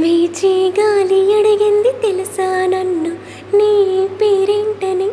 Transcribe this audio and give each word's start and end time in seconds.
వీచే 0.00 0.52
గాలి 0.70 1.18
అడిగింది 1.34 1.90
తెలుసా 2.02 2.46
నన్ను 2.64 3.12
నీ 3.56 3.70
పేరేంటని 4.20 5.08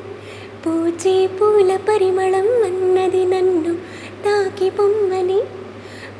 పూచే 0.63 1.13
పూల 1.37 1.71
పరిమళం 1.87 2.47
అన్నది 2.63 3.23
నన్ను 3.25 3.73
తాకి 4.23 4.69
పొమ్మ 4.69 5.10
అని 5.21 5.41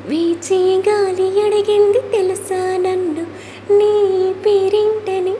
వీచే 0.06 0.82
గాలి 0.88 1.40
అడిగింది 1.42 2.00
తెలుసా 2.00 2.76
నన్ను? 2.76 3.22
నీ 3.72 4.32
పేరేంటని? 4.32 5.34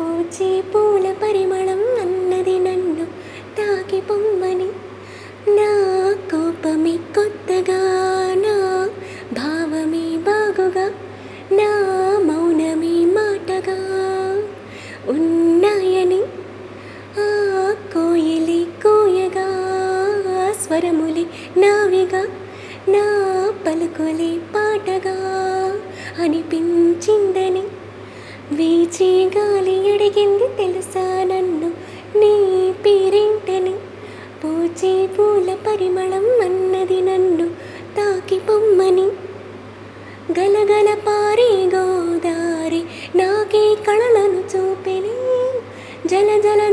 పూచే 0.00 0.60
పూల 0.60 1.14
పరిమళం 1.22 1.80
అన్నది 2.00 2.58
నన్ను 2.58 3.04
తాకి 3.58 4.00
పొమ్మని. 4.00 4.68
నా 5.56 5.72
కోపమే 6.30 6.96
కొత్తగా 6.96 7.80
నా 8.36 8.88
భావమే 9.32 10.16
బాగుగా 10.16 10.86
నా 11.52 11.70
మౌనమే 12.22 13.04
మాటగా 13.04 13.78
ఉన్నాయని. 15.08 16.22
ఆ 17.18 17.74
కోయిలి 17.94 18.66
కోయగా 18.82 19.48
స్వరములి 20.66 21.26
నావిగా 21.56 22.26
పలుకులే 23.66 24.38
పాటగా 24.54 25.16
అనిపించిందని 26.18 27.62
వీచే 28.52 29.30
గాలి 29.36 29.92
అడిగింది 29.92 30.48
తెలుసా 30.48 31.24
నన్ను? 31.24 31.68
నీ 32.18 32.72
పేరేంటని? 32.72 33.74
పూచే 34.44 35.06
పూల 35.06 35.54
పరిమళం 35.54 36.40
అన్నది 36.42 37.00
నన్ను 37.00 37.48
తాకి 37.96 38.38
పొమ్మని. 38.38 39.08
గలగల 40.40 40.94
పారే 40.94 41.70
గోదారి 41.76 42.82
నాకే 43.16 43.74
కళలను 43.74 44.56
చూపెని. 44.56 45.14
జల 46.08 46.40
జల 46.40 46.67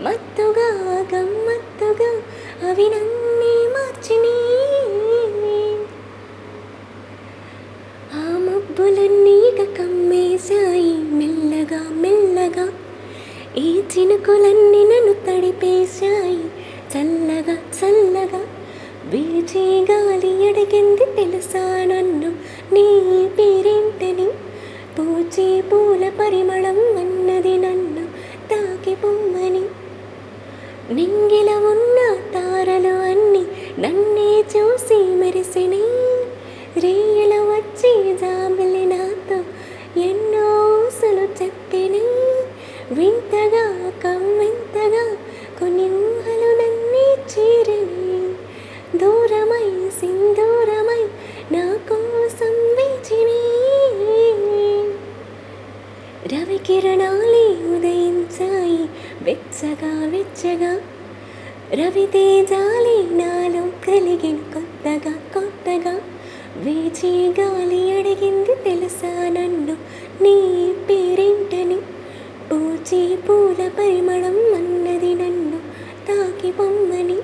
మత్తుగా 0.00 0.68
గమ్మత్తుగా 1.14 2.22
అవి 2.70 2.84
నన్నే 2.84 3.68
మార్చిని 3.68 4.36
ఆ 8.14 8.38
మబ్బులన్నీ 8.38 9.52
కమ్మేశాయి 9.78 10.92
మెల్లగా 10.98 11.88
మెల్లగా. 11.90 12.72
ఈ 13.56 13.82
చినుకులన్నీ 13.98 14.84
నన్ను 14.84 15.12
తడిపేశాయి 15.12 16.44
చల్లగా 16.96 17.52
చల్లగా. 17.52 18.46
బీచే 19.10 19.86
గాలి 19.90 20.48
అడిగింది 20.48 21.04
తెలుసా 21.04 21.84
నన్ను? 21.84 22.30
నీ 22.74 23.28
పేరేంటని? 23.38 24.30
పూచే 24.98 25.60
పూల 25.60 26.12
పరిమళం 26.20 26.78
అన్నది 26.98 27.58
నన్ను 27.58 28.06
తాకి 28.50 28.94
పొమ్మని. 28.94 29.62
నింగిల 30.90 31.50
ఉన్న 31.50 32.20
తారలు 32.34 32.88
అన్ని 32.88 33.44
నన్నే 33.78 34.40
చూసి 34.40 34.94
మెరిసిని. 34.94 35.82
రేయల 36.80 37.34
వచ్చి 37.40 38.18
జాబిలి 38.18 38.86
నాతో 38.86 39.36
ఎన్నో 40.00 40.46
ఊసలు 40.86 41.44
చెప్పిని. 41.44 42.00
వింతగా 42.94 43.92
కమ్మింతగా 44.04 45.16
కొన్ని 45.60 45.84
ఊహలు 45.84 46.48
నన్నే 46.62 47.06
చేరిని 47.08 47.59
వెచ్చగా 59.62 60.06
వెచ్చగా 60.06 60.80
రవితేజాలి 61.72 63.22
నాలో 63.22 63.68
కలిగిన 63.86 64.36
కొత్తగా 64.36 65.12
కొత్తగా. 65.34 66.00
వేచి 66.56 67.34
గాలి 67.40 67.92
అడిగింది 67.92 68.54
తెలుసా 68.54 69.28
నన్ను? 69.28 69.76
నీ 70.22 70.68
పేరేంటని? 70.90 71.76
పూచి 72.52 73.16
పూల 73.16 73.68
పరిమళం 73.68 74.54
అన్నది 74.54 75.14
నన్ను 75.14 75.58
తాకి 76.08 76.52
పొమ్మని. 76.52 77.18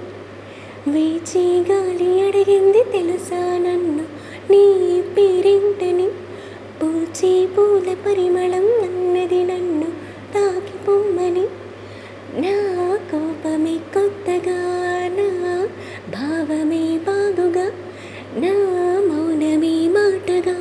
వేచి 0.88 1.60
గాలి 1.72 2.20
అడిగింది 2.20 2.84
తెలుసా 2.84 3.58
నన్ను? 3.58 4.04
నీ 4.50 5.02
పేరేంటని? 5.02 6.08
పూచి 6.82 7.46
పూల 7.46 7.96
పరిమళం 8.06 8.66
నా 18.36 18.52
మౌనమే 19.00 19.88
మాటగా 19.88 20.56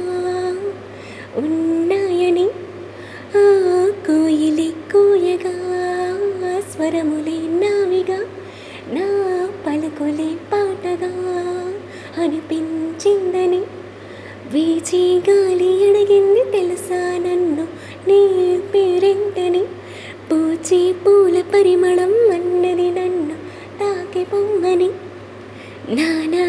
ఉన్నాయని 1.38 2.48
ఆ 3.36 3.46
కోయిలి 4.08 4.74
కోయగా 4.92 5.54
స్వరములే 6.72 7.38
నావిగా 7.62 8.20
నా 8.88 9.06
పలుకులే 9.68 10.36
పాటగా 10.52 11.12
అనిపించిందని 12.24 13.62
వీచి 14.52 15.22
గాలి 15.30 15.90
అడిగింది 15.90 16.52
తెలుసా 16.52 17.18
నన్ను 17.18 17.66
నీ 18.08 18.20
పేరెంటని? 18.74 19.64
పూచి 20.32 20.94
పూల 20.94 21.42
పరిమళం 21.54 22.14
అన్నది 22.32 22.92
నన్ను 22.92 23.36
తాకి 23.80 24.24
పొమ్మని 24.26 24.90
నానా 25.96 26.46